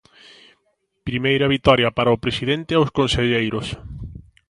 [1.07, 3.67] Primeira vitoria para o presidente e os conselleiros.